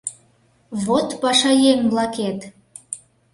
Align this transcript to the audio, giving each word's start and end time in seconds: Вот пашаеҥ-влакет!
Вот 0.85 1.07
пашаеҥ-влакет! 1.21 2.39